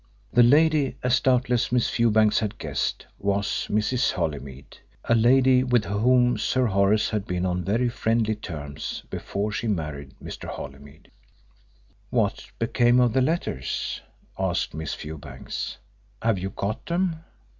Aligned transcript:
That 0.33 0.41
lady, 0.47 0.95
as 1.03 1.19
doubtless 1.19 1.71
Miss 1.71 1.87
Fewbanks 1.87 2.39
had 2.39 2.57
guessed, 2.57 3.05
was 3.19 3.67
Mrs. 3.69 4.13
Holymead 4.13 4.79
a 5.03 5.13
lady 5.13 5.63
with 5.63 5.85
whom 5.85 6.39
Sir 6.39 6.65
Horace 6.65 7.11
had 7.11 7.27
been 7.27 7.45
on 7.45 7.63
very 7.63 7.87
friendly 7.87 8.33
terms 8.33 9.03
before 9.11 9.51
she 9.51 9.67
married 9.67 10.15
Mr. 10.19 10.49
Holymead. 10.49 11.11
"What 12.09 12.47
became 12.57 12.99
of 12.99 13.13
the 13.13 13.21
letters?" 13.21 14.01
asked 14.39 14.73
Miss 14.73 14.95
Fewbanks. 14.95 15.77
"Have 16.23 16.39
you 16.39 16.49
got 16.49 16.83
them?" 16.87 17.17